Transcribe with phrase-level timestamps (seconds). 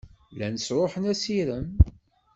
[0.33, 1.67] Llan sṛuḥen assirem.